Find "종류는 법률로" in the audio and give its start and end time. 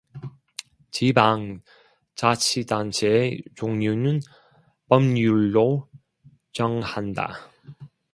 3.53-5.87